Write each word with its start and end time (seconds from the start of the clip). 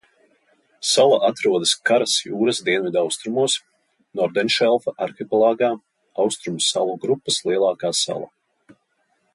Sala 0.91 1.17
atrodas 1.27 1.73
Karas 1.89 2.15
jūras 2.29 2.61
dienvidaustrumos 2.69 3.59
Nordenšelda 4.21 4.95
arhipelāgā, 5.07 5.71
Austrumu 6.25 6.67
salu 6.73 6.97
grupas 7.07 7.43
lielākā 7.51 7.95
sala. 8.05 8.77